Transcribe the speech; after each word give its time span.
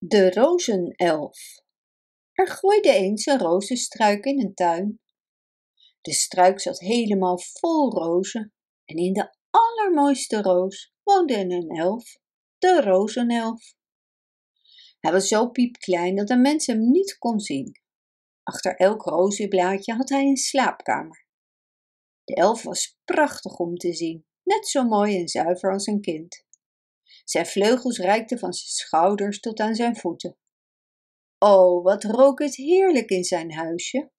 De 0.00 0.30
rozenelf. 0.30 1.60
Er 2.32 2.48
groeide 2.48 2.92
eens 2.92 3.26
een 3.26 3.38
rozenstruik 3.38 4.24
in 4.24 4.40
een 4.40 4.54
tuin. 4.54 5.00
De 6.00 6.12
struik 6.12 6.60
zat 6.60 6.78
helemaal 6.78 7.38
vol 7.38 7.90
rozen 7.90 8.52
en 8.84 8.96
in 8.96 9.12
de 9.12 9.34
allermooiste 9.50 10.42
roos 10.42 10.94
woonde 11.02 11.38
een 11.38 11.68
elf, 11.68 12.16
de 12.58 12.80
rozenelf. 12.82 13.74
Hij 15.00 15.12
was 15.12 15.28
zo 15.28 15.48
piepklein 15.48 16.16
dat 16.16 16.30
een 16.30 16.40
mens 16.40 16.66
hem 16.66 16.90
niet 16.90 17.18
kon 17.18 17.40
zien. 17.40 17.80
Achter 18.42 18.76
elk 18.76 19.02
rozenblaadje 19.02 19.94
had 19.94 20.08
hij 20.08 20.24
een 20.24 20.36
slaapkamer. 20.36 21.26
De 22.24 22.34
elf 22.34 22.62
was 22.62 22.98
prachtig 23.04 23.58
om 23.58 23.76
te 23.76 23.92
zien, 23.92 24.26
net 24.42 24.68
zo 24.68 24.84
mooi 24.84 25.16
en 25.16 25.28
zuiver 25.28 25.72
als 25.72 25.86
een 25.86 26.00
kind. 26.00 26.46
Zijn 27.30 27.46
vleugels 27.46 27.98
reikten 27.98 28.38
van 28.38 28.52
zijn 28.52 28.70
schouders 28.70 29.40
tot 29.40 29.60
aan 29.60 29.74
zijn 29.74 29.96
voeten. 29.96 30.36
O, 31.38 31.82
wat 31.82 32.04
rook 32.04 32.38
het 32.38 32.56
heerlijk 32.56 33.10
in 33.10 33.24
zijn 33.24 33.52
huisje! 33.52 34.10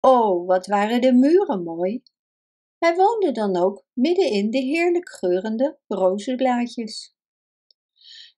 O, 0.00 0.44
wat 0.44 0.66
waren 0.66 1.00
de 1.00 1.12
muren 1.12 1.62
mooi! 1.62 2.02
Hij 2.78 2.94
woonde 2.94 3.32
dan 3.32 3.56
ook 3.56 3.84
midden 3.92 4.30
in 4.30 4.50
de 4.50 4.58
heerlijk 4.58 5.08
geurende 5.10 5.78
rozenblaadjes. 5.86 7.14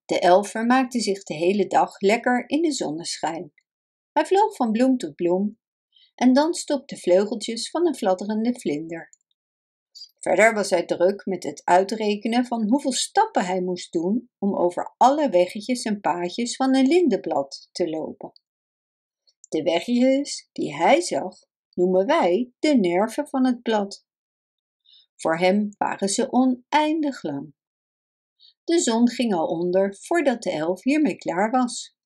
De 0.05 0.19
elf 0.19 0.49
vermaakte 0.49 1.01
zich 1.01 1.23
de 1.23 1.35
hele 1.35 1.67
dag 1.67 2.01
lekker 2.01 2.49
in 2.49 2.63
de 2.63 2.73
zonneschijn. 2.73 3.53
Hij 4.13 4.27
vloog 4.27 4.57
van 4.57 4.73
bloem 4.73 4.97
tot 4.97 5.15
bloem 5.15 5.59
en 6.15 6.33
danste 6.33 6.73
op 6.75 6.89
de 6.89 6.97
vleugeltjes 6.97 7.71
van 7.71 7.87
een 7.87 7.97
fladderende 7.97 8.61
vlinder. 8.61 9.19
Verder 10.21 10.55
was 10.55 10.71
hij 10.71 10.85
druk 10.85 11.27
met 11.27 11.43
het 11.43 11.63
uitrekenen 11.65 12.47
van 12.47 12.69
hoeveel 12.69 12.93
stappen 12.93 13.45
hij 13.45 13.61
moest 13.61 13.93
doen 13.93 14.31
om 14.39 14.57
over 14.57 14.95
alle 14.97 15.29
weggetjes 15.29 15.83
en 15.83 16.01
paadjes 16.01 16.57
van 16.57 16.77
een 16.77 16.87
lindenblad 16.87 17.69
te 17.73 17.89
lopen. 17.89 18.33
De 19.49 19.63
weggetjes 19.63 20.49
die 20.53 20.75
hij 20.75 21.01
zag, 21.01 21.39
noemen 21.75 22.07
wij 22.07 22.53
de 22.59 22.75
nerven 22.75 23.29
van 23.29 23.47
het 23.47 23.63
blad. 23.63 24.05
Voor 25.17 25.39
hem 25.39 25.69
waren 25.79 26.09
ze 26.09 26.33
oneindig 26.33 27.23
lang. 27.23 27.55
De 28.65 28.79
zon 28.79 29.09
ging 29.09 29.35
al 29.35 29.47
onder 29.47 29.97
voordat 30.01 30.43
de 30.43 30.51
elf 30.51 30.83
hiermee 30.83 31.17
klaar 31.17 31.51
was. 31.51 31.97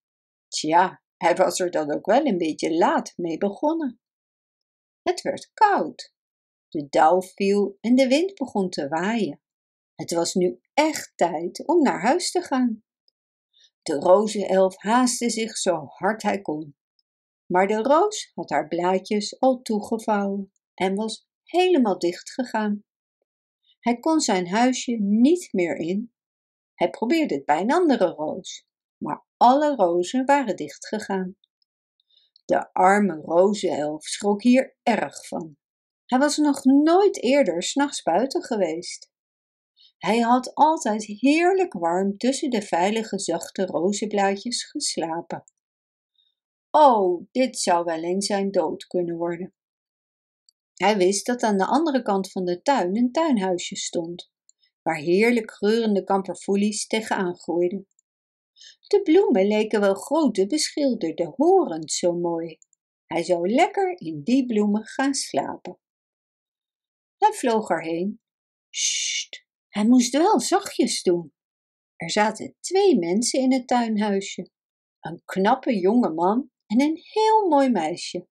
Tja, 0.49 1.03
hij 1.17 1.35
was 1.35 1.61
er 1.61 1.71
dan 1.71 1.95
ook 1.95 2.07
wel 2.07 2.27
een 2.27 2.39
beetje 2.39 2.75
laat 2.75 3.13
mee 3.17 3.39
begonnen. 3.39 4.01
Het 5.03 5.21
werd 5.21 5.51
koud 5.55 6.14
de 6.75 6.87
dauw 6.89 7.23
viel 7.23 7.79
en 7.81 7.95
de 7.95 8.09
wind 8.09 8.35
begon 8.35 8.71
te 8.71 8.89
waaien. 8.89 9.41
Het 9.95 10.13
was 10.13 10.35
nu 10.35 10.61
echt 10.73 11.13
tijd 11.17 11.67
om 11.67 11.83
naar 11.83 12.01
huis 12.01 12.31
te 12.31 12.43
gaan. 12.43 12.83
De 13.83 13.95
rozenelf 13.95 14.77
haastte 14.77 15.31
zich 15.31 15.57
zo 15.57 15.85
hard 15.87 16.23
hij 16.23 16.41
kon. 16.41 16.77
Maar 17.47 17.67
de 17.67 17.83
roos 17.83 18.31
had 18.35 18.51
haar 18.51 18.69
blaadjes 18.69 19.41
al 19.41 19.63
toegevouwen 19.63 20.53
en 20.75 20.95
was 20.95 21.29
helemaal 21.45 21.99
dicht 21.99 22.31
gegaan. 22.31 22.85
Hij 23.81 23.99
kon 23.99 24.21
zijn 24.21 24.49
huisje 24.49 24.97
niet 25.01 25.53
meer 25.53 25.77
in. 25.77 26.13
Hij 26.75 26.91
probeerde 26.91 27.35
het 27.35 27.45
bij 27.45 27.61
een 27.61 27.73
andere 27.73 28.07
roos, 28.07 28.67
maar 28.97 29.27
alle 29.37 29.75
rozen 29.75 30.25
waren 30.25 30.57
dichtgegaan. 30.57 31.37
De 32.45 32.73
arme 32.73 33.15
rozenelf 33.15 34.05
schrok 34.05 34.43
hier 34.43 34.77
erg 34.83 35.27
van. 35.27 35.57
Hij 36.07 36.19
was 36.19 36.37
nog 36.37 36.65
nooit 36.65 37.23
eerder 37.23 37.63
s'nachts 37.63 38.03
buiten 38.03 38.43
geweest. 38.43 39.13
Hij 39.99 40.19
had 40.19 40.55
altijd 40.55 41.05
heerlijk 41.05 41.73
warm 41.73 42.17
tussen 42.17 42.51
de 42.51 42.63
veilige 42.63 43.19
zachte 43.19 43.67
rozenblaadjes 43.67 44.65
geslapen. 44.65 45.45
Oh, 46.71 47.27
dit 47.31 47.59
zou 47.59 47.85
wel 47.85 48.03
eens 48.03 48.27
zijn 48.27 48.51
dood 48.51 48.87
kunnen 48.87 49.17
worden. 49.17 49.55
Hij 50.75 50.97
wist 50.97 51.27
dat 51.27 51.43
aan 51.43 51.59
de 51.59 51.67
andere 51.67 52.03
kant 52.03 52.31
van 52.31 52.45
de 52.45 52.63
tuin 52.63 52.97
een 52.97 53.13
tuinhuisje 53.13 53.77
stond, 53.77 54.31
waar 54.83 54.97
heerlijk 54.97 55.53
geurende 55.53 56.05
kamperfoelies 56.05 56.87
tegenaan 56.87 57.37
groeiden. 57.37 57.89
De 58.87 59.03
bloemen 59.03 59.47
leken 59.47 59.81
wel 59.81 59.95
grote 59.95 60.47
beschilderde 60.47 61.33
horens 61.37 61.99
zo 61.99 62.13
mooi. 62.13 62.59
Hij 63.07 63.23
zou 63.23 63.51
lekker 63.51 64.01
in 64.01 64.23
die 64.23 64.47
bloemen 64.47 64.85
gaan 64.87 65.15
slapen. 65.15 65.79
Hij 67.25 67.33
vloog 67.33 67.69
erheen. 67.69 68.21
Sst, 68.71 69.47
hij 69.69 69.87
moest 69.87 70.13
wel 70.13 70.41
zachtjes 70.41 71.03
doen. 71.03 71.33
Er 71.97 72.11
zaten 72.11 72.57
twee 72.61 72.99
mensen 72.99 73.41
in 73.41 73.53
het 73.53 73.67
tuinhuisje. 73.67 74.51
Een 75.01 75.23
knappe 75.25 75.79
jonge 75.79 76.11
man 76.13 76.51
en 76.67 76.81
een 76.81 77.01
heel 77.03 77.49
mooi 77.49 77.71
meisje. 77.71 78.29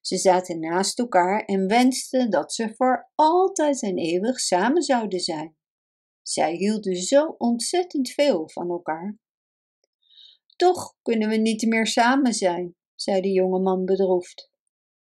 Ze 0.00 0.16
zaten 0.16 0.60
naast 0.60 0.98
elkaar 0.98 1.44
en 1.44 1.66
wensten 1.66 2.30
dat 2.30 2.52
ze 2.52 2.74
voor 2.74 3.10
altijd 3.14 3.82
en 3.82 3.98
eeuwig 3.98 4.40
samen 4.40 4.82
zouden 4.82 5.20
zijn. 5.20 5.56
Zij 6.22 6.54
hielden 6.54 6.96
zo 6.96 7.34
ontzettend 7.38 8.10
veel 8.10 8.48
van 8.48 8.70
elkaar. 8.70 9.18
Toch 10.56 10.96
kunnen 11.02 11.28
we 11.28 11.36
niet 11.36 11.66
meer 11.66 11.86
samen 11.86 12.34
zijn, 12.34 12.76
zei 12.94 13.20
de 13.20 13.32
jonge 13.32 13.60
man 13.60 13.84
bedroefd. 13.84 14.50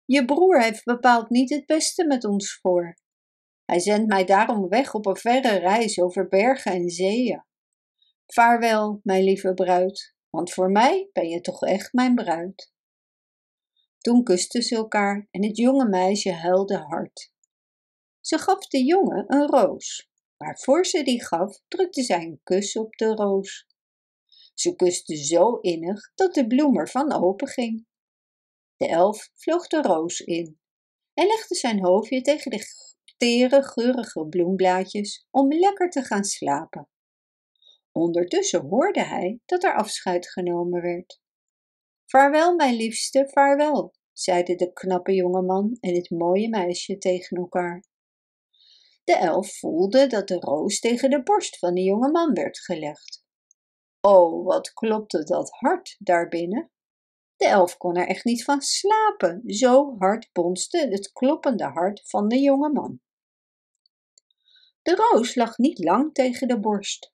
Je 0.06 0.26
broer 0.26 0.62
heeft 0.62 0.84
bepaald 0.84 1.30
niet 1.30 1.50
het 1.50 1.66
beste 1.66 2.06
met 2.06 2.24
ons 2.24 2.60
voor. 2.62 3.02
Hij 3.66 3.80
zendt 3.80 4.08
mij 4.08 4.26
daarom 4.26 4.68
weg 4.70 4.94
op 4.94 5.06
een 5.06 5.18
verre 5.18 5.58
reis 5.58 6.00
over 6.00 6.28
bergen 6.28 6.72
en 6.72 6.90
zeeën. 6.90 7.46
Vaarwel, 8.26 9.00
mijn 9.04 9.24
lieve 9.24 9.54
bruid, 9.54 10.16
want 10.30 10.54
voor 10.54 10.72
mij 10.72 11.10
ben 11.14 11.30
je 11.30 11.42
toch 11.42 11.64
echt 11.64 11.94
mijn 11.94 12.16
bruid. 12.16 12.74
Toen 13.98 14.24
kusten 14.24 14.62
ze 14.62 14.76
elkaar 14.76 15.28
en 15.32 15.44
het 15.44 15.58
jonge 15.58 15.90
meisje 15.90 16.32
huilde 16.32 16.78
hard. 16.78 17.34
Ze 18.22 18.38
gaf 18.38 18.68
de 18.68 18.84
jongen 18.84 19.26
een 19.28 19.48
roos, 19.48 20.10
maar 20.38 20.60
voor 20.60 20.86
ze 20.86 21.04
die 21.04 21.24
gaf, 21.24 21.62
drukte 21.68 22.04
zij 22.04 22.24
een 22.24 22.40
kus 22.44 22.78
op 22.78 22.96
de 22.96 23.06
roos. 23.06 23.68
Ze 24.54 24.76
kuste 24.76 25.16
zo 25.16 25.56
innig 25.56 26.12
dat 26.16 26.34
de 26.34 26.48
bloem 26.48 26.78
ervan 26.78 27.12
openging. 27.12 27.88
De 28.78 28.88
elf 28.88 29.30
vloog 29.34 29.68
de 29.68 29.82
roos 29.82 30.20
in 30.20 30.60
en 31.14 31.28
legde 31.28 31.56
zijn 31.56 31.86
hoofdje 31.86 32.22
tegen 32.22 32.52
de 32.52 32.60
tere, 33.24 33.64
geurige 33.64 34.28
bloemblaadjes 34.28 35.28
om 35.32 35.54
lekker 35.54 35.90
te 35.90 36.02
gaan 36.02 36.24
slapen. 36.24 36.90
Ondertussen 37.92 38.62
hoorde 38.66 39.04
hij 39.04 39.40
dat 39.46 39.64
er 39.64 39.76
afscheid 39.76 40.32
genomen 40.32 40.82
werd. 40.82 41.22
Vaarwel, 42.06 42.56
mijn 42.56 42.76
liefste, 42.76 43.30
vaarwel, 43.32 43.94
zeiden 44.12 44.58
de 44.58 44.74
knappe 44.74 45.14
jongeman 45.14 45.78
en 45.80 45.96
het 45.96 46.10
mooie 46.10 46.50
meisje 46.50 46.98
tegen 46.98 47.38
elkaar. 47.38 47.84
De 49.04 49.16
elf 49.16 49.58
voelde 49.60 50.08
dat 50.08 50.28
de 50.28 50.40
roos 50.40 50.80
tegen 50.80 51.10
de 51.10 51.24
borst 51.24 51.58
van 51.58 51.74
de 51.74 51.82
jonge 51.82 52.12
man 52.12 52.34
werd 52.34 52.60
gelegd. 52.60 53.26
O, 54.02 54.44
wat 54.44 54.74
klopte 54.74 55.24
dat 55.24 55.50
hard 55.52 55.96
daarbinnen! 56.00 56.72
De 57.36 57.46
elf 57.46 57.78
kon 57.78 57.96
er 57.96 58.08
echt 58.08 58.24
niet 58.24 58.44
van 58.44 58.62
slapen, 58.62 59.42
zo 59.46 59.96
hard 59.98 60.30
bonste 60.32 60.88
het 60.90 61.12
kloppende 61.12 61.66
hart 61.66 62.10
van 62.10 62.28
de 62.28 62.40
jonge 62.40 62.72
man. 62.72 63.02
De 64.84 64.96
roos 64.96 65.36
lag 65.36 65.58
niet 65.58 65.84
lang 65.84 66.14
tegen 66.14 66.48
de 66.48 66.60
borst. 66.60 67.14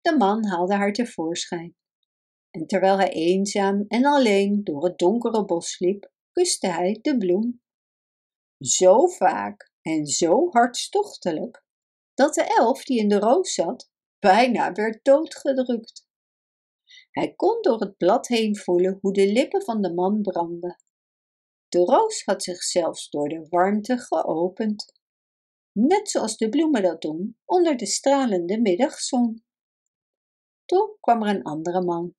De 0.00 0.16
man 0.16 0.46
haalde 0.46 0.74
haar 0.74 0.92
tevoorschijn. 0.92 1.76
En 2.50 2.66
terwijl 2.66 2.96
hij 2.96 3.10
eenzaam 3.10 3.84
en 3.88 4.04
alleen 4.04 4.64
door 4.64 4.84
het 4.84 4.98
donkere 4.98 5.44
bos 5.44 5.78
liep, 5.78 6.10
kuste 6.32 6.66
hij 6.66 6.98
de 7.02 7.16
bloem. 7.16 7.62
Zo 8.58 9.06
vaak 9.06 9.72
en 9.82 10.06
zo 10.06 10.48
hartstochtelijk, 10.50 11.64
dat 12.14 12.34
de 12.34 12.44
elf 12.44 12.84
die 12.84 12.98
in 12.98 13.08
de 13.08 13.18
roos 13.18 13.54
zat, 13.54 13.90
bijna 14.18 14.72
werd 14.72 15.04
doodgedrukt. 15.04 16.06
Hij 17.10 17.34
kon 17.34 17.62
door 17.62 17.80
het 17.80 17.96
blad 17.96 18.28
heen 18.28 18.56
voelen 18.56 18.98
hoe 19.00 19.12
de 19.12 19.32
lippen 19.32 19.62
van 19.62 19.82
de 19.82 19.94
man 19.94 20.22
brandden. 20.22 20.82
De 21.68 21.78
roos 21.78 22.24
had 22.24 22.42
zich 22.42 22.62
zelfs 22.62 23.10
door 23.10 23.28
de 23.28 23.46
warmte 23.48 23.98
geopend 23.98 25.01
net 25.72 26.10
zoals 26.10 26.36
de 26.36 26.48
bloemen 26.48 26.82
dat 26.82 27.02
doen 27.02 27.38
onder 27.44 27.76
de 27.76 27.86
stralende 27.86 28.60
middagzon. 28.60 29.44
Toen 30.64 30.96
kwam 31.00 31.22
er 31.22 31.34
een 31.34 31.42
andere 31.42 31.84
man. 31.84 32.14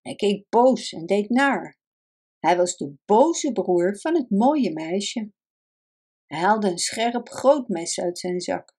Hij 0.00 0.14
keek 0.14 0.48
boos 0.48 0.92
en 0.92 1.06
deed 1.06 1.28
naar. 1.28 1.78
Hij 2.38 2.56
was 2.56 2.76
de 2.76 2.94
boze 3.04 3.52
broer 3.52 3.98
van 3.98 4.14
het 4.14 4.30
mooie 4.30 4.72
meisje. 4.72 5.32
Hij 6.26 6.38
haalde 6.38 6.70
een 6.70 6.78
scherp 6.78 7.28
groot 7.28 7.68
mes 7.68 8.00
uit 8.00 8.18
zijn 8.18 8.40
zak. 8.40 8.76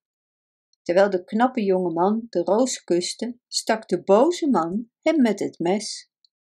Terwijl 0.82 1.10
de 1.10 1.24
knappe 1.24 1.64
jonge 1.64 1.94
man 1.94 2.28
de 2.30 2.40
roos 2.40 2.84
kuste, 2.84 3.38
stak 3.48 3.88
de 3.88 4.04
boze 4.04 4.50
man 4.50 4.90
hem 5.02 5.22
met 5.22 5.40
het 5.40 5.60
mes. 5.60 6.10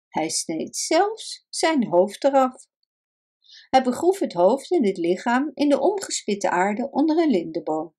Hij 0.08 0.30
sneed 0.30 0.76
zelfs 0.76 1.46
zijn 1.50 1.88
hoofd 1.88 2.24
eraf. 2.24 2.68
Hij 3.70 3.84
begroef 3.84 4.20
het 4.20 4.34
hoofd 4.34 4.72
en 4.72 4.86
het 4.86 4.98
lichaam 4.98 5.52
in 5.54 5.70
de 5.70 5.80
omgespitte 5.80 6.50
aarde 6.50 6.90
onder 6.92 7.18
een 7.18 7.30
lindeboom. 7.30 7.96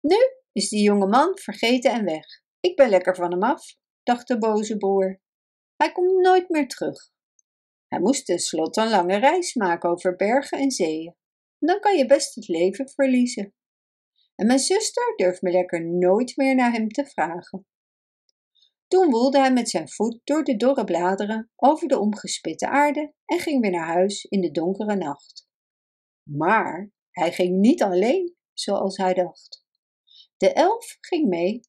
Nu 0.00 0.16
is 0.52 0.68
die 0.68 0.82
jonge 0.82 1.06
man 1.06 1.38
vergeten 1.38 1.92
en 1.92 2.04
weg. 2.04 2.24
Ik 2.60 2.76
ben 2.76 2.88
lekker 2.88 3.14
van 3.14 3.30
hem 3.30 3.42
af, 3.42 3.74
dacht 4.02 4.28
de 4.28 4.38
boze 4.38 4.76
boer. 4.76 5.20
Hij 5.76 5.92
komt 5.92 6.20
nooit 6.20 6.48
meer 6.48 6.68
terug. 6.68 7.10
Hij 7.88 8.00
moest 8.00 8.26
tenslotte 8.26 8.80
een 8.80 8.90
lange 8.90 9.18
reis 9.18 9.54
maken 9.54 9.90
over 9.90 10.16
bergen 10.16 10.58
en 10.58 10.70
zeeën. 10.70 11.16
Dan 11.58 11.80
kan 11.80 11.96
je 11.96 12.06
best 12.06 12.34
het 12.34 12.48
leven 12.48 12.88
verliezen. 12.88 13.54
En 14.34 14.46
mijn 14.46 14.58
zuster 14.58 15.12
durft 15.16 15.42
me 15.42 15.50
lekker 15.50 15.84
nooit 15.84 16.36
meer 16.36 16.54
naar 16.54 16.72
hem 16.72 16.88
te 16.88 17.06
vragen. 17.06 17.66
Toen 18.90 19.10
woelde 19.10 19.38
hij 19.38 19.52
met 19.52 19.70
zijn 19.70 19.88
voet 19.88 20.20
door 20.24 20.44
de 20.44 20.56
dorre 20.56 20.84
bladeren 20.84 21.50
over 21.56 21.88
de 21.88 21.98
omgespitte 21.98 22.68
aarde 22.68 23.14
en 23.24 23.38
ging 23.38 23.60
weer 23.60 23.70
naar 23.70 23.86
huis 23.86 24.24
in 24.24 24.40
de 24.40 24.50
donkere 24.50 24.96
nacht. 24.96 25.48
Maar 26.22 26.90
hij 27.10 27.32
ging 27.32 27.58
niet 27.58 27.82
alleen, 27.82 28.36
zoals 28.52 28.96
hij 28.96 29.14
dacht. 29.14 29.64
De 30.36 30.52
elf 30.52 30.96
ging 31.00 31.28
mee. 31.28 31.60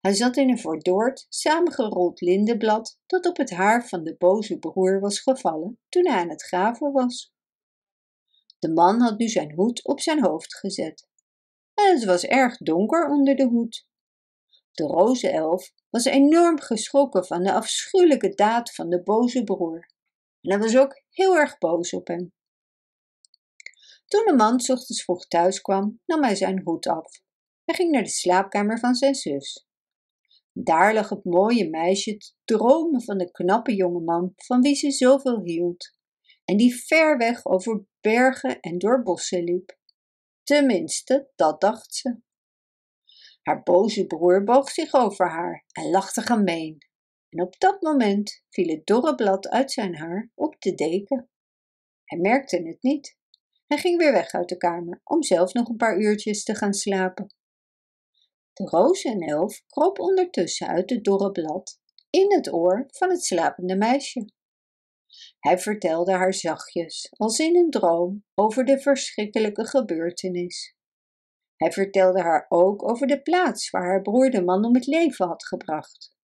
Hij 0.00 0.14
zat 0.14 0.36
in 0.36 0.50
een 0.50 0.58
verdoord, 0.58 1.26
samengerold 1.28 2.20
lindenblad 2.20 2.98
dat 3.06 3.26
op 3.26 3.36
het 3.36 3.50
haar 3.50 3.88
van 3.88 4.04
de 4.04 4.16
boze 4.16 4.58
broer 4.58 5.00
was 5.00 5.20
gevallen 5.20 5.78
toen 5.88 6.06
hij 6.06 6.20
aan 6.20 6.30
het 6.30 6.42
graven 6.42 6.92
was. 6.92 7.34
De 8.58 8.72
man 8.72 9.00
had 9.00 9.18
nu 9.18 9.28
zijn 9.28 9.54
hoed 9.54 9.84
op 9.84 10.00
zijn 10.00 10.24
hoofd 10.24 10.56
gezet. 10.56 11.08
En 11.74 11.94
het 11.94 12.04
was 12.04 12.24
erg 12.24 12.56
donker 12.56 13.08
onder 13.08 13.36
de 13.36 13.44
hoed. 13.44 13.85
De 14.76 14.84
rozenelf 14.84 15.72
was 15.90 16.04
enorm 16.04 16.60
geschrokken 16.60 17.26
van 17.26 17.42
de 17.42 17.52
afschuwelijke 17.52 18.34
daad 18.34 18.74
van 18.74 18.88
de 18.88 19.02
boze 19.02 19.44
broer. 19.44 19.90
En 20.40 20.50
hij 20.50 20.58
was 20.58 20.76
ook 20.76 21.02
heel 21.10 21.36
erg 21.36 21.58
boos 21.58 21.92
op 21.92 22.06
hem. 22.06 22.32
Toen 24.06 24.24
de 24.24 24.34
man 24.36 24.52
ochtends 24.54 25.04
vroeg 25.04 25.26
thuis 25.26 25.60
kwam, 25.60 26.00
nam 26.06 26.22
hij 26.22 26.34
zijn 26.34 26.60
hoed 26.64 26.86
af. 26.86 27.20
Hij 27.64 27.74
ging 27.74 27.90
naar 27.90 28.02
de 28.02 28.08
slaapkamer 28.08 28.78
van 28.78 28.94
zijn 28.94 29.14
zus. 29.14 29.66
Daar 30.52 30.94
lag 30.94 31.08
het 31.08 31.24
mooie 31.24 31.70
meisje 31.70 32.16
te 32.16 32.32
dromen 32.44 33.02
van 33.02 33.18
de 33.18 33.30
knappe 33.30 33.74
jonge 33.74 34.00
man 34.00 34.32
van 34.36 34.60
wie 34.60 34.74
ze 34.74 34.90
zoveel 34.90 35.42
hield 35.42 35.94
en 36.44 36.56
die 36.56 36.84
ver 36.84 37.16
weg 37.16 37.46
over 37.46 37.84
bergen 38.00 38.60
en 38.60 38.78
door 38.78 39.02
bossen 39.02 39.44
liep. 39.44 39.78
Tenminste, 40.42 41.30
dat 41.36 41.60
dacht 41.60 41.94
ze. 41.94 42.20
Haar 43.46 43.62
boze 43.62 44.06
broer 44.06 44.44
boog 44.44 44.70
zich 44.70 44.94
over 44.94 45.30
haar 45.30 45.64
en 45.72 45.90
lachte 45.90 46.22
gemeen. 46.22 46.78
En 47.28 47.42
op 47.42 47.58
dat 47.58 47.82
moment 47.82 48.42
viel 48.50 48.68
het 48.68 48.86
dorre 48.86 49.14
blad 49.14 49.48
uit 49.48 49.72
zijn 49.72 49.96
haar 49.96 50.30
op 50.34 50.60
de 50.60 50.74
deken. 50.74 51.30
Hij 52.04 52.18
merkte 52.18 52.56
het 52.62 52.82
niet. 52.82 53.16
Hij 53.66 53.78
ging 53.78 53.98
weer 53.98 54.12
weg 54.12 54.32
uit 54.32 54.48
de 54.48 54.56
kamer 54.56 55.00
om 55.04 55.22
zelf 55.22 55.52
nog 55.52 55.68
een 55.68 55.76
paar 55.76 55.98
uurtjes 55.98 56.44
te 56.44 56.54
gaan 56.54 56.72
slapen. 56.72 57.34
De 58.52 58.64
rozenelf 58.64 59.62
kroop 59.66 59.98
ondertussen 59.98 60.68
uit 60.68 60.90
het 60.90 61.04
dorre 61.04 61.32
blad 61.32 61.80
in 62.10 62.32
het 62.32 62.52
oor 62.52 62.84
van 62.88 63.10
het 63.10 63.24
slapende 63.24 63.76
meisje. 63.76 64.30
Hij 65.38 65.58
vertelde 65.58 66.12
haar 66.12 66.34
zachtjes, 66.34 67.08
als 67.16 67.38
in 67.38 67.56
een 67.56 67.70
droom, 67.70 68.24
over 68.34 68.64
de 68.64 68.80
verschrikkelijke 68.80 69.66
gebeurtenis. 69.66 70.75
Hij 71.56 71.72
vertelde 71.72 72.20
haar 72.20 72.46
ook 72.48 72.88
over 72.88 73.06
de 73.06 73.22
plaats 73.22 73.70
waar 73.70 73.84
haar 73.84 74.02
broer 74.02 74.30
de 74.30 74.42
man 74.42 74.64
om 74.64 74.74
het 74.74 74.86
leven 74.86 75.26
had 75.26 75.46
gebracht. 75.46 76.14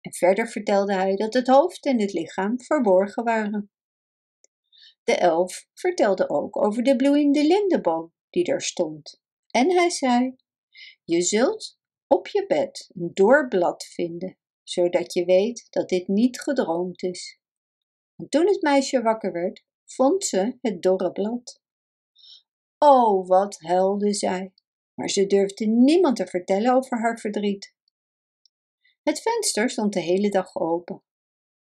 En 0.00 0.14
verder 0.14 0.48
vertelde 0.48 0.94
hij 0.94 1.16
dat 1.16 1.34
het 1.34 1.46
hoofd 1.46 1.86
en 1.86 2.00
het 2.00 2.12
lichaam 2.12 2.60
verborgen 2.60 3.24
waren. 3.24 3.70
De 5.04 5.14
elf 5.14 5.66
vertelde 5.74 6.28
ook 6.28 6.64
over 6.64 6.82
de 6.82 6.96
bloeiende 6.96 7.46
lindeboom 7.46 8.12
die 8.30 8.44
daar 8.44 8.62
stond. 8.62 9.22
En 9.50 9.70
hij 9.70 9.90
zei: 9.90 10.36
Je 11.04 11.22
zult 11.22 11.78
op 12.06 12.28
je 12.28 12.46
bed 12.46 12.90
een 12.94 13.10
doorblad 13.14 13.84
vinden, 13.84 14.38
zodat 14.62 15.12
je 15.12 15.24
weet 15.24 15.66
dat 15.70 15.88
dit 15.88 16.08
niet 16.08 16.40
gedroomd 16.40 17.02
is. 17.02 17.40
En 18.16 18.28
toen 18.28 18.46
het 18.46 18.62
meisje 18.62 19.02
wakker 19.02 19.32
werd, 19.32 19.64
vond 19.84 20.24
ze 20.24 20.58
het 20.60 20.82
dorre 20.82 21.12
blad. 21.12 21.62
Oh, 22.78 23.28
wat 23.28 23.60
huilde 23.60 24.14
zij, 24.14 24.53
maar 24.94 25.08
ze 25.08 25.26
durfde 25.26 25.66
niemand 25.66 26.16
te 26.16 26.26
vertellen 26.26 26.74
over 26.74 26.98
haar 26.98 27.18
verdriet. 27.18 27.74
Het 29.02 29.20
venster 29.20 29.70
stond 29.70 29.92
de 29.92 30.00
hele 30.00 30.28
dag 30.28 30.56
open. 30.56 31.02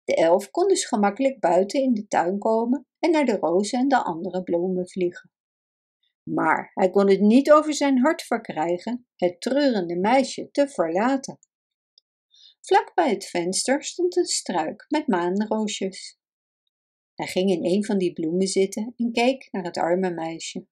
De 0.03 0.15
elf 0.15 0.50
kon 0.51 0.68
dus 0.68 0.85
gemakkelijk 0.85 1.39
buiten 1.39 1.81
in 1.81 1.94
de 1.94 2.07
tuin 2.07 2.39
komen 2.39 2.88
en 3.00 3.12
naar 3.12 3.25
de 3.25 3.38
rozen 3.38 3.80
en 3.80 3.88
de 3.88 4.03
andere 4.03 4.44
bloemen 4.44 4.89
vliegen. 4.89 5.31
Maar 6.24 6.71
hij 6.74 6.89
kon 6.89 7.09
het 7.09 7.21
niet 7.21 7.51
over 7.51 7.74
zijn 7.74 8.00
hart 8.00 8.21
verkrijgen 8.21 9.07
het 9.15 9.41
treurende 9.41 10.00
meisje 10.00 10.51
te 10.51 10.68
verlaten. 10.68 11.39
Vlak 12.62 12.91
bij 12.94 13.09
het 13.09 13.25
venster 13.25 13.83
stond 13.83 14.15
een 14.15 14.25
struik 14.25 14.86
met 14.88 15.07
maanroosjes. 15.07 16.19
Hij 17.15 17.27
ging 17.27 17.50
in 17.50 17.65
een 17.65 17.86
van 17.86 17.97
die 17.97 18.13
bloemen 18.13 18.47
zitten 18.47 18.94
en 18.97 19.12
keek 19.12 19.47
naar 19.51 19.63
het 19.63 19.77
arme 19.77 20.12
meisje. 20.12 20.68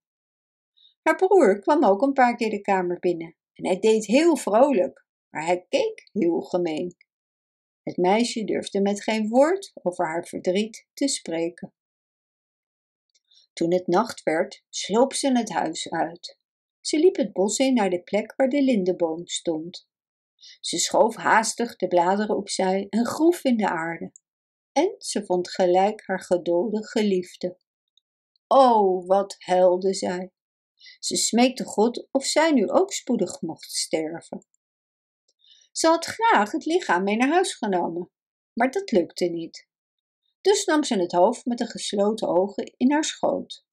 Haar 1.01 1.15
broer 1.15 1.59
kwam 1.59 1.86
ook 1.86 2.01
een 2.01 2.13
paar 2.13 2.36
keer 2.36 2.50
de 2.50 2.62
kamer 2.62 3.00
binnen 3.00 3.36
en 3.53 3.65
hij 3.65 3.80
deed 3.80 4.06
heel 4.06 4.38
vrolijk, 4.38 5.06
maar 5.30 5.45
hij 5.45 5.65
keek 5.69 6.09
heel 6.12 6.42
gemeen. 6.42 6.95
Het 7.83 7.98
meisje 7.98 8.44
durfde 8.44 8.81
met 8.81 9.03
geen 9.03 9.30
woord 9.30 9.71
over 9.74 10.06
haar 10.06 10.25
verdriet 10.25 10.88
te 10.94 11.07
spreken. 11.07 11.74
Toen 13.53 13.74
het 13.74 13.88
nacht 13.88 14.24
werd, 14.24 14.63
sloop 14.69 15.13
ze 15.13 15.38
het 15.38 15.50
huis 15.50 15.89
uit. 15.89 16.39
Ze 16.80 17.00
liep 17.00 17.15
het 17.15 17.33
bos 17.33 17.57
in 17.57 17.74
naar 17.74 17.89
de 17.89 18.01
plek 18.01 18.36
waar 18.36 18.50
de 18.50 18.62
lindeboom 18.62 19.27
stond. 19.27 19.89
Ze 20.59 20.77
schoof 20.77 21.15
haastig 21.15 21.75
de 21.75 21.88
bladeren 21.88 22.36
opzij 22.36 22.88
en 22.89 23.06
groef 23.06 23.44
in 23.44 23.57
de 23.57 23.69
aarde 23.69 24.12
en 24.71 24.95
ze 24.98 25.25
vond 25.25 25.50
gelijk 25.50 26.01
haar 26.06 26.21
gedode 26.21 26.88
geliefde. 26.88 27.57
O, 28.48 29.06
wat 29.06 29.36
huilde 29.39 29.94
zij! 29.94 30.31
Ze 30.99 31.15
smeekte 31.15 31.63
God 31.63 32.07
of 32.11 32.25
zij 32.25 32.51
nu 32.51 32.69
ook 32.69 32.93
spoedig 32.93 33.41
mocht 33.41 33.71
sterven. 33.71 34.45
Ze 35.71 35.87
had 35.87 36.05
graag 36.05 36.51
het 36.51 36.65
lichaam 36.65 37.03
mee 37.03 37.17
naar 37.17 37.29
huis 37.29 37.53
genomen, 37.53 38.09
maar 38.53 38.71
dat 38.71 38.91
lukte 38.91 39.25
niet. 39.25 39.69
Dus 40.41 40.65
nam 40.65 40.83
ze 40.83 40.99
het 40.99 41.11
hoofd 41.11 41.45
met 41.45 41.57
de 41.57 41.65
gesloten 41.65 42.27
ogen 42.27 42.73
in 42.77 42.91
haar 42.91 43.03
schoot. 43.03 43.65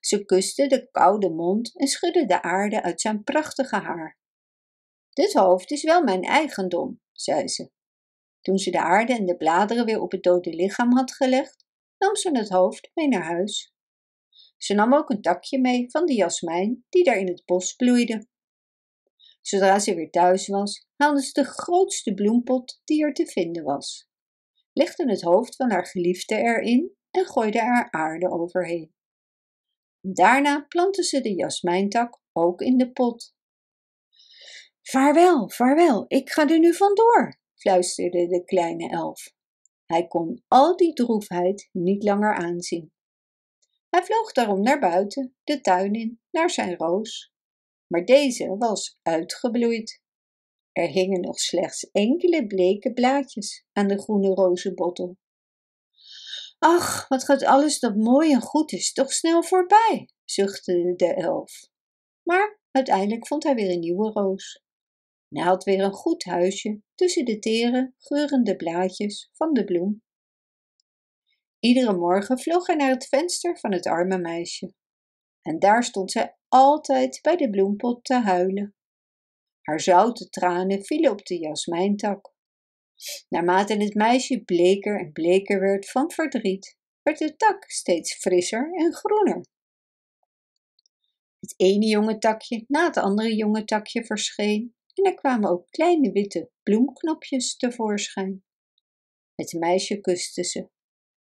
Ze 0.00 0.24
kuste 0.24 0.66
de 0.66 0.88
koude 0.90 1.30
mond 1.30 1.78
en 1.78 1.86
schudde 1.86 2.26
de 2.26 2.42
aarde 2.42 2.82
uit 2.82 3.00
zijn 3.00 3.22
prachtige 3.22 3.76
haar. 3.76 4.18
Dit 5.10 5.32
hoofd 5.32 5.70
is 5.70 5.82
wel 5.82 6.02
mijn 6.02 6.22
eigendom, 6.22 7.00
zei 7.12 7.48
ze. 7.48 7.70
Toen 8.40 8.58
ze 8.58 8.70
de 8.70 8.80
aarde 8.80 9.12
en 9.12 9.26
de 9.26 9.36
bladeren 9.36 9.84
weer 9.84 10.00
op 10.00 10.10
het 10.10 10.22
dode 10.22 10.50
lichaam 10.50 10.96
had 10.96 11.12
gelegd, 11.12 11.64
nam 11.98 12.16
ze 12.16 12.30
het 12.32 12.48
hoofd 12.48 12.90
mee 12.94 13.08
naar 13.08 13.24
huis. 13.24 13.75
Ze 14.56 14.74
nam 14.74 14.94
ook 14.94 15.10
een 15.10 15.20
takje 15.20 15.60
mee 15.60 15.90
van 15.90 16.06
de 16.06 16.14
jasmijn 16.14 16.84
die 16.88 17.04
daar 17.04 17.18
in 17.18 17.28
het 17.28 17.44
bos 17.44 17.74
bloeide. 17.74 18.28
Zodra 19.40 19.78
ze 19.78 19.94
weer 19.94 20.10
thuis 20.10 20.48
was, 20.48 20.86
haalde 20.96 21.22
ze 21.22 21.32
de 21.32 21.44
grootste 21.44 22.14
bloempot 22.14 22.80
die 22.84 23.04
er 23.04 23.12
te 23.12 23.26
vinden 23.26 23.64
was, 23.64 24.08
legde 24.72 25.10
het 25.10 25.22
hoofd 25.22 25.56
van 25.56 25.70
haar 25.70 25.86
geliefde 25.86 26.34
erin 26.34 26.96
en 27.10 27.26
gooide 27.26 27.58
er 27.58 27.90
aarde 27.90 28.30
overheen. 28.30 28.94
Daarna 30.00 30.60
plantte 30.60 31.04
ze 31.04 31.20
de 31.20 31.34
jasmijntak 31.34 32.20
ook 32.32 32.60
in 32.60 32.76
de 32.76 32.92
pot. 32.92 33.34
Vaarwel, 34.82 35.50
vaarwel, 35.50 36.04
ik 36.08 36.30
ga 36.30 36.48
er 36.48 36.58
nu 36.58 36.74
vandoor, 36.74 37.40
fluisterde 37.54 38.26
de 38.26 38.44
kleine 38.44 38.88
elf. 38.88 39.34
Hij 39.86 40.06
kon 40.06 40.42
al 40.48 40.76
die 40.76 40.92
droefheid 40.92 41.68
niet 41.72 42.02
langer 42.02 42.34
aanzien. 42.34 42.92
Hij 43.88 44.04
vloog 44.04 44.32
daarom 44.32 44.62
naar 44.62 44.78
buiten, 44.78 45.34
de 45.44 45.60
tuin 45.60 45.92
in, 45.92 46.20
naar 46.30 46.50
zijn 46.50 46.76
roos. 46.76 47.32
Maar 47.86 48.04
deze 48.04 48.56
was 48.56 48.98
uitgebloeid. 49.02 50.00
Er 50.72 50.88
hingen 50.88 51.20
nog 51.20 51.38
slechts 51.38 51.90
enkele 51.90 52.46
bleke 52.46 52.92
blaadjes 52.92 53.64
aan 53.72 53.88
de 53.88 53.98
groene 53.98 54.34
rozenbottel. 54.34 55.16
Ach, 56.58 57.08
wat 57.08 57.24
gaat 57.24 57.44
alles 57.44 57.78
dat 57.78 57.96
mooi 57.96 58.32
en 58.32 58.40
goed 58.40 58.72
is 58.72 58.92
toch 58.92 59.12
snel 59.12 59.42
voorbij, 59.42 60.08
zuchtte 60.24 60.92
de 60.96 61.14
elf. 61.14 61.68
Maar 62.22 62.60
uiteindelijk 62.70 63.26
vond 63.26 63.42
hij 63.42 63.54
weer 63.54 63.70
een 63.70 63.80
nieuwe 63.80 64.10
roos. 64.10 64.62
En 65.28 65.42
had 65.42 65.64
weer 65.64 65.80
een 65.80 65.92
goed 65.92 66.24
huisje 66.24 66.80
tussen 66.94 67.24
de 67.24 67.38
tere, 67.38 67.92
geurende 67.98 68.56
blaadjes 68.56 69.30
van 69.32 69.52
de 69.52 69.64
bloem. 69.64 70.02
Iedere 71.66 71.96
morgen 71.96 72.38
vloog 72.38 72.66
hij 72.66 72.76
naar 72.76 72.90
het 72.90 73.08
venster 73.08 73.58
van 73.58 73.72
het 73.72 73.86
arme 73.86 74.18
meisje. 74.18 74.74
En 75.42 75.58
daar 75.58 75.84
stond 75.84 76.10
zij 76.10 76.36
altijd 76.48 77.18
bij 77.22 77.36
de 77.36 77.50
bloempot 77.50 78.04
te 78.04 78.14
huilen. 78.14 78.74
Haar 79.62 79.80
zoute 79.80 80.28
tranen 80.28 80.84
vielen 80.84 81.10
op 81.10 81.26
de 81.26 81.38
jasmijntak. 81.38 82.34
Naarmate 83.28 83.76
het 83.76 83.94
meisje 83.94 84.42
bleker 84.44 85.00
en 85.00 85.12
bleker 85.12 85.60
werd 85.60 85.90
van 85.90 86.10
verdriet, 86.10 86.76
werd 87.02 87.18
de 87.18 87.36
tak 87.36 87.70
steeds 87.70 88.14
frisser 88.14 88.72
en 88.72 88.92
groener. 88.92 89.46
Het 91.38 91.54
ene 91.56 91.86
jonge 91.86 92.18
takje 92.18 92.64
na 92.66 92.84
het 92.84 92.96
andere 92.96 93.34
jonge 93.34 93.64
takje 93.64 94.04
verscheen 94.04 94.74
en 94.94 95.04
er 95.04 95.14
kwamen 95.14 95.50
ook 95.50 95.70
kleine 95.70 96.12
witte 96.12 96.50
bloemknopjes 96.62 97.56
tevoorschijn. 97.56 98.44
Het 99.34 99.52
meisje 99.52 100.00
kuste 100.00 100.44
ze. 100.44 100.74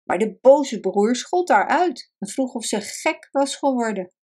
Maar 0.05 0.17
de 0.17 0.37
boze 0.41 0.79
broer 0.79 1.15
schold 1.15 1.49
haar 1.49 1.67
uit 1.67 2.11
en 2.17 2.27
vroeg 2.27 2.53
of 2.53 2.65
ze 2.65 2.81
gek 2.81 3.27
was 3.31 3.55
geworden. 3.55 4.13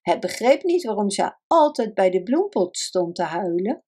Hij 0.00 0.18
begreep 0.18 0.62
niet 0.62 0.84
waarom 0.84 1.10
ze 1.10 1.36
altijd 1.46 1.94
bij 1.94 2.10
de 2.10 2.22
bloempot 2.22 2.76
stond 2.76 3.14
te 3.14 3.22
huilen. 3.22 3.84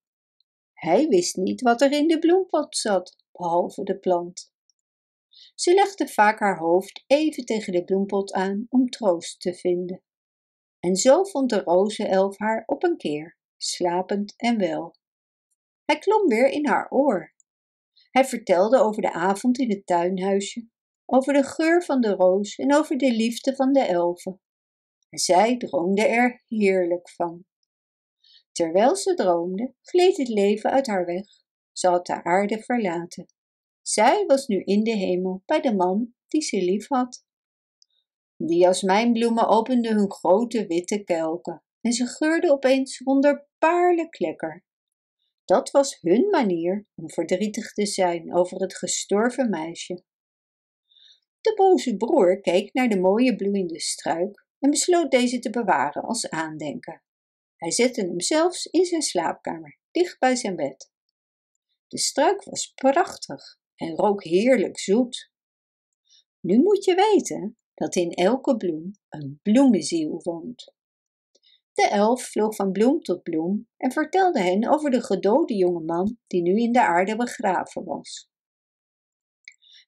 Hij 0.73 1.07
wist 1.09 1.37
niet 1.37 1.61
wat 1.61 1.81
er 1.81 1.93
in 1.93 2.09
de 2.09 2.19
bloempot 2.19 2.77
zat, 2.77 3.17
behalve 3.33 3.83
de 3.83 3.99
plant. 3.99 4.53
Ze 5.55 5.75
legde 5.75 6.09
vaak 6.09 6.39
haar 6.39 6.59
hoofd 6.59 7.05
even 7.07 7.45
tegen 7.45 7.73
de 7.73 7.85
bloempot 7.85 8.33
aan 8.33 8.67
om 8.69 8.89
troost 8.89 9.41
te 9.41 9.55
vinden. 9.55 10.03
En 10.81 10.97
zo 10.97 11.25
vond 11.25 11.51
de 11.51 11.63
rozenelf 11.63 12.39
haar 12.39 12.63
op 12.67 12.83
een 12.83 12.97
keer, 12.97 13.39
slapend 13.57 14.35
en 14.37 14.59
wel. 14.59 14.97
Hij 15.85 15.99
klom 15.99 16.29
weer 16.29 16.49
in 16.49 16.67
haar 16.67 16.91
oor. 16.91 17.35
Hij 18.11 18.25
vertelde 18.25 18.79
over 18.79 19.03
de 19.03 19.13
avond 19.13 19.59
in 19.59 19.71
het 19.71 19.87
tuinhuisje, 19.87 20.69
over 21.07 21.33
de 21.33 21.43
geur 21.43 21.83
van 21.83 22.01
de 22.01 22.11
roos 22.11 22.57
en 22.57 22.75
over 22.75 22.99
de 22.99 23.13
liefde 23.13 23.55
van 23.55 23.73
de 23.73 23.81
elfen. 23.81 24.41
En 25.09 25.19
zij 25.19 25.57
droomde 25.57 26.07
er 26.07 26.45
heerlijk 26.49 27.11
van. 27.11 27.45
Terwijl 28.53 28.97
ze 28.97 29.15
droomde, 29.15 29.75
gleed 29.83 30.17
het 30.17 30.29
leven 30.29 30.71
uit 30.71 30.87
haar 30.87 31.05
weg. 31.05 31.27
Ze 31.73 31.89
had 31.89 32.07
de 32.07 32.25
aarde 32.25 32.63
verlaten. 32.63 33.27
Zij 33.83 34.25
was 34.27 34.47
nu 34.47 34.63
in 34.63 34.83
de 34.83 34.97
hemel 34.97 35.43
bij 35.47 35.61
de 35.61 35.75
man 35.75 36.15
die 36.29 36.43
ze 36.43 36.57
lief 36.57 36.89
had. 36.89 37.25
De 38.37 38.55
jasmijnbloemen 38.55 39.49
openden 39.49 39.95
hun 39.95 40.11
grote 40.11 40.67
witte 40.67 41.05
kelken 41.05 41.63
en 41.81 41.93
ze 41.93 42.07
geurden 42.07 42.51
opeens 42.51 42.99
wonderbaarlijk 42.99 44.19
lekker. 44.19 44.65
Dat 45.45 45.71
was 45.71 46.01
hun 46.01 46.31
manier 46.31 46.87
om 46.95 47.11
verdrietig 47.11 47.73
te 47.73 47.87
zijn 47.87 48.35
over 48.35 48.61
het 48.61 48.77
gestorven 48.77 49.51
meisje. 49.51 50.05
De 51.43 51.55
boze 51.55 51.97
broer 51.97 52.41
keek 52.41 52.73
naar 52.73 52.89
de 52.89 53.01
mooie 53.01 53.37
bloeiende 53.37 53.81
struik 53.81 54.47
en 54.59 54.71
besloot 54.71 55.11
deze 55.11 55.39
te 55.39 55.51
bewaren 55.51 56.03
als 56.03 56.29
aandenken. 56.29 57.03
Hij 57.57 57.71
zette 57.71 58.01
hem 58.01 58.21
zelfs 58.21 58.67
in 58.67 58.85
zijn 58.85 59.03
slaapkamer, 59.03 59.79
dicht 59.91 60.19
bij 60.19 60.37
zijn 60.37 60.57
bed. 60.57 60.93
De 61.89 61.99
struik 61.99 62.45
was 62.45 62.73
prachtig 62.75 63.59
en 63.75 63.97
rook 63.97 64.25
heerlijk 64.25 64.79
zoet. 64.79 65.31
Nu 66.41 66.59
moet 66.59 66.85
je 66.85 66.95
weten 66.95 67.57
dat 67.75 67.97
in 67.97 68.11
elke 68.11 68.57
bloem 68.57 68.93
een 69.09 69.41
bloemenziel 69.43 70.21
woont. 70.23 70.75
De 71.73 71.89
elf 71.89 72.23
vloog 72.23 72.55
van 72.55 72.73
bloem 72.73 73.01
tot 73.01 73.23
bloem 73.23 73.69
en 73.77 73.93
vertelde 73.93 74.41
hen 74.41 74.69
over 74.69 74.91
de 74.91 75.03
gedode 75.03 75.55
jonge 75.55 75.85
man 75.85 76.19
die 76.27 76.43
nu 76.43 76.61
in 76.61 76.73
de 76.73 76.81
aarde 76.81 77.17
begraven 77.17 77.85
was. 77.85 78.31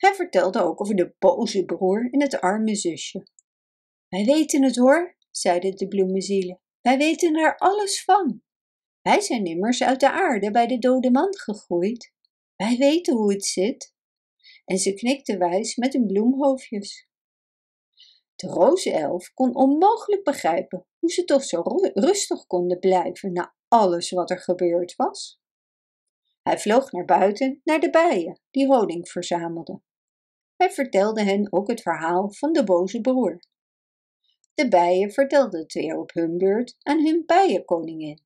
Hij 0.05 0.15
vertelde 0.15 0.63
ook 0.63 0.81
over 0.81 0.95
de 0.95 1.15
boze 1.19 1.65
broer 1.65 2.09
en 2.11 2.21
het 2.21 2.41
arme 2.41 2.75
zusje. 2.75 3.27
Wij 4.09 4.25
weten 4.25 4.63
het 4.63 4.77
hoor, 4.77 5.17
zeiden 5.31 5.77
de 5.77 5.89
bloemenzielen. 5.89 6.61
Wij 6.81 6.97
weten 6.97 7.37
er 7.37 7.57
alles 7.57 8.05
van. 8.05 8.43
Wij 9.03 9.21
zijn 9.21 9.45
immers 9.45 9.83
uit 9.83 10.01
de 10.01 10.11
aarde 10.11 10.51
bij 10.51 10.67
de 10.67 10.79
dode 10.79 11.11
man 11.11 11.39
gegroeid. 11.39 12.13
Wij 12.57 12.77
weten 12.77 13.15
hoe 13.17 13.33
het 13.33 13.45
zit. 13.45 13.95
En 14.65 14.79
ze 14.79 14.95
knikte 14.95 15.39
wijs 15.39 15.77
met 15.77 15.93
hun 15.93 16.07
bloemhoofdjes. 16.07 17.09
De 18.35 18.47
rozenelf 18.47 19.33
kon 19.35 19.55
onmogelijk 19.55 20.25
begrijpen 20.25 20.87
hoe 20.99 21.11
ze 21.11 21.25
toch 21.25 21.45
zo 21.45 21.63
rustig 21.95 22.47
konden 22.47 22.79
blijven 22.79 23.33
na 23.33 23.55
alles 23.69 24.11
wat 24.11 24.31
er 24.31 24.41
gebeurd 24.41 24.97
was. 24.97 25.41
Hij 26.43 26.59
vloog 26.59 26.93
naar 26.93 27.05
buiten 27.05 27.61
naar 27.65 27.81
de 27.81 27.91
bijen 27.91 28.41
die 28.51 28.67
honing 28.67 29.09
verzamelden. 29.09 29.83
Hij 30.57 30.71
vertelde 30.71 31.23
hen 31.23 31.53
ook 31.53 31.69
het 31.69 31.81
verhaal 31.81 32.33
van 32.33 32.53
de 32.53 32.65
boze 32.65 33.01
broer. 33.01 33.41
De 34.55 34.69
bijen 34.69 35.13
vertelden 35.13 35.61
het 35.61 35.73
weer 35.73 35.99
op 35.99 36.13
hun 36.13 36.39
beurt 36.39 36.77
aan 36.83 37.05
hun 37.05 37.23
bijenkoningin. 37.27 38.23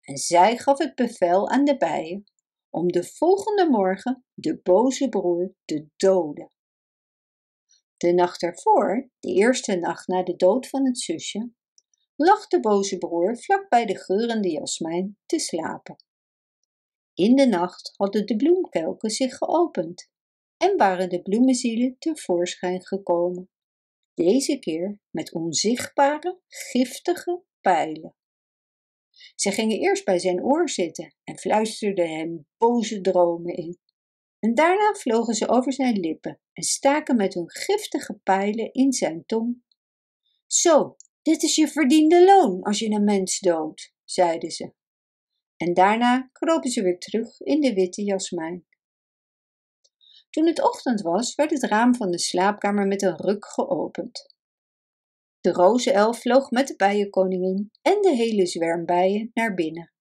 En 0.00 0.16
zij 0.16 0.56
gaf 0.56 0.78
het 0.78 0.94
bevel 0.94 1.48
aan 1.48 1.64
de 1.64 1.76
bijen 1.76 2.24
om 2.70 2.92
de 2.92 3.04
volgende 3.04 3.68
morgen 3.68 4.24
de 4.34 4.60
boze 4.62 5.08
broer 5.08 5.54
te 5.64 5.86
doden. 5.96 6.50
De 7.96 8.12
nacht 8.12 8.42
ervoor, 8.42 9.10
de 9.18 9.32
eerste 9.32 9.76
nacht 9.76 10.06
na 10.06 10.22
de 10.22 10.36
dood 10.36 10.68
van 10.68 10.86
het 10.86 10.98
zusje, 10.98 11.50
lag 12.16 12.46
de 12.46 12.60
boze 12.60 12.98
broer 12.98 13.38
vlak 13.38 13.68
bij 13.68 13.86
de 13.86 13.98
geurende 13.98 14.50
jasmijn 14.50 15.18
te 15.26 15.38
slapen. 15.38 15.96
In 17.14 17.36
de 17.36 17.46
nacht 17.46 17.92
hadden 17.96 18.26
de 18.26 18.36
bloemkelken 18.36 19.10
zich 19.10 19.36
geopend 19.36 20.10
en 20.56 20.76
waren 20.76 21.08
de 21.08 21.22
bloemenzielen 21.22 21.96
tevoorschijn 21.98 22.86
gekomen 22.86 23.50
deze 24.14 24.58
keer 24.58 25.00
met 25.10 25.32
onzichtbare, 25.32 26.40
giftige 26.48 27.42
pijlen. 27.60 28.14
Ze 29.34 29.50
gingen 29.50 29.78
eerst 29.78 30.04
bij 30.04 30.18
zijn 30.18 30.42
oor 30.42 30.68
zitten 30.68 31.14
en 31.24 31.38
fluisterden 31.38 32.16
hem 32.16 32.46
boze 32.56 33.00
dromen 33.00 33.54
in. 33.54 33.78
En 34.38 34.54
daarna 34.54 34.94
vlogen 34.94 35.34
ze 35.34 35.48
over 35.48 35.72
zijn 35.72 36.00
lippen 36.00 36.40
en 36.52 36.62
staken 36.62 37.16
met 37.16 37.34
hun 37.34 37.50
giftige 37.50 38.14
pijlen 38.22 38.72
in 38.72 38.92
zijn 38.92 39.24
tong. 39.26 39.62
Zo, 40.46 40.96
dit 41.22 41.42
is 41.42 41.54
je 41.54 41.68
verdiende 41.68 42.24
loon 42.24 42.62
als 42.62 42.78
je 42.78 42.90
een 42.90 43.04
mens 43.04 43.40
doodt, 43.40 43.94
zeiden 44.04 44.50
ze. 44.50 44.72
En 45.56 45.74
daarna 45.74 46.28
kropen 46.32 46.70
ze 46.70 46.82
weer 46.82 46.98
terug 46.98 47.40
in 47.40 47.60
de 47.60 47.74
witte 47.74 48.02
jasmijn. 48.02 48.65
Toen 50.36 50.46
het 50.46 50.62
ochtend 50.62 51.00
was, 51.00 51.34
werd 51.34 51.50
het 51.50 51.62
raam 51.62 51.94
van 51.94 52.10
de 52.10 52.18
slaapkamer 52.18 52.86
met 52.86 53.02
een 53.02 53.16
ruk 53.16 53.46
geopend. 53.46 54.34
De 55.40 55.52
rozenelf 55.52 56.20
vloog 56.20 56.50
met 56.50 56.68
de 56.68 56.76
bijenkoningin 56.76 57.70
en 57.82 58.00
de 58.00 58.14
hele 58.14 58.46
zwerm 58.46 58.84
bijen 58.84 59.30
naar 59.34 59.54
binnen. 59.54 59.92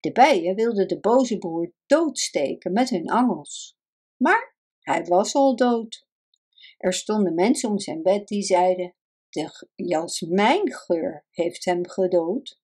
De 0.00 0.12
bijen 0.12 0.54
wilden 0.54 0.88
de 0.88 1.00
boze 1.00 1.38
broer 1.38 1.72
doodsteken 1.86 2.72
met 2.72 2.90
hun 2.90 3.10
angels. 3.10 3.76
Maar 4.16 4.56
hij 4.80 5.04
was 5.04 5.34
al 5.34 5.56
dood. 5.56 6.06
Er 6.76 6.92
stonden 6.92 7.34
mensen 7.34 7.70
om 7.70 7.78
zijn 7.78 8.02
bed 8.02 8.28
die 8.28 8.42
zeiden: 8.42 8.94
De 9.28 9.68
jasmijngeur 9.74 11.26
heeft 11.30 11.64
hem 11.64 11.88
gedood. 11.88 12.60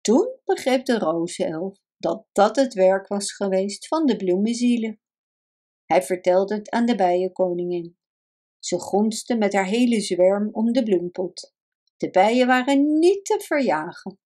Toen 0.00 0.38
begreep 0.44 0.84
de 0.84 0.98
rozenelf 0.98 1.78
dat 1.98 2.26
dat 2.32 2.56
het 2.56 2.74
werk 2.74 3.06
was 3.06 3.32
geweest 3.32 3.86
van 3.86 4.06
de 4.06 4.16
bloemenzielen. 4.16 5.00
Hij 5.86 6.02
vertelde 6.02 6.54
het 6.54 6.70
aan 6.70 6.86
de 6.86 6.94
bijenkoningin. 6.94 7.96
Ze 8.58 8.78
gonste 8.78 9.36
met 9.36 9.52
haar 9.52 9.66
hele 9.66 10.00
zwerm 10.00 10.48
om 10.52 10.72
de 10.72 10.82
bloempot. 10.82 11.54
De 11.96 12.10
bijen 12.10 12.46
waren 12.46 12.98
niet 12.98 13.24
te 13.24 13.40
verjagen. 13.44 14.18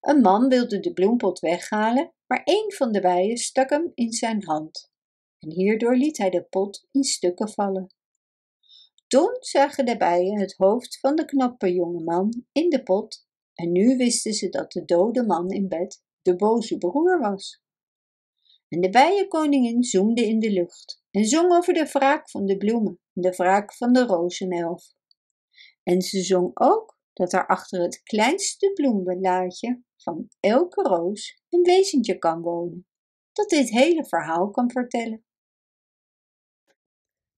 Een 0.00 0.20
man 0.20 0.48
wilde 0.48 0.80
de 0.80 0.92
bloempot 0.92 1.38
weghalen, 1.38 2.12
maar 2.26 2.42
een 2.44 2.72
van 2.76 2.92
de 2.92 3.00
bijen 3.00 3.36
stak 3.36 3.70
hem 3.70 3.92
in 3.94 4.12
zijn 4.12 4.44
hand. 4.44 4.90
En 5.38 5.52
hierdoor 5.52 5.96
liet 5.96 6.18
hij 6.18 6.30
de 6.30 6.42
pot 6.42 6.86
in 6.90 7.04
stukken 7.04 7.48
vallen. 7.48 7.94
Toen 9.06 9.36
zagen 9.40 9.86
de 9.86 9.96
bijen 9.96 10.38
het 10.38 10.54
hoofd 10.56 10.98
van 11.00 11.16
de 11.16 11.24
knappe 11.24 11.72
jonge 11.72 12.02
man 12.02 12.44
in 12.52 12.70
de 12.70 12.82
pot 12.82 13.26
en 13.54 13.72
nu 13.72 13.96
wisten 13.96 14.32
ze 14.32 14.48
dat 14.48 14.72
de 14.72 14.84
dode 14.84 15.26
man 15.26 15.50
in 15.50 15.68
bed 15.68 16.02
de 16.22 16.36
boze 16.36 16.78
broer 16.78 17.20
was. 17.20 17.62
En 18.68 18.80
de 18.80 18.90
bijenkoningin 18.90 19.82
zoemde 19.82 20.26
in 20.26 20.38
de 20.38 20.50
lucht 20.50 21.02
en 21.10 21.24
zong 21.24 21.52
over 21.52 21.74
de 21.74 21.88
wraak 21.92 22.30
van 22.30 22.46
de 22.46 22.56
bloemen, 22.56 23.00
de 23.12 23.30
wraak 23.30 23.74
van 23.74 23.92
de 23.92 24.04
rozenelf. 24.04 24.84
En 25.82 26.02
ze 26.02 26.22
zong 26.22 26.50
ook 26.54 26.98
dat 27.12 27.32
er 27.32 27.46
achter 27.46 27.80
het 27.80 28.02
kleinste 28.02 28.72
bloemblaadje 28.72 29.82
van 29.96 30.28
elke 30.40 30.82
roos 30.82 31.42
een 31.48 31.62
wezentje 31.62 32.18
kan 32.18 32.40
wonen, 32.40 32.86
dat 33.32 33.48
dit 33.48 33.70
hele 33.70 34.04
verhaal 34.04 34.50
kan 34.50 34.70
vertellen. 34.70 35.24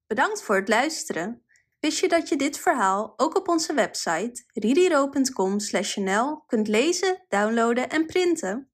Bedankt 0.06 0.42
voor 0.42 0.56
het 0.56 0.68
luisteren. 0.68 1.42
Wist 1.80 1.98
je 1.98 2.08
dat 2.08 2.28
je 2.28 2.36
dit 2.36 2.58
verhaal 2.58 3.14
ook 3.16 3.36
op 3.36 3.48
onze 3.48 3.74
website 3.74 4.44
ridiro.com/nl 4.52 6.42
kunt 6.46 6.68
lezen, 6.68 7.24
downloaden 7.28 7.88
en 7.88 8.06
printen? 8.06 8.67